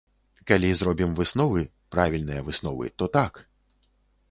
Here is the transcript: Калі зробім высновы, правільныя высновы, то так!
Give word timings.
Калі 0.51 0.71
зробім 0.79 1.11
высновы, 1.19 1.61
правільныя 1.97 2.41
высновы, 2.49 2.85
то 3.03 3.11
так! 3.21 3.33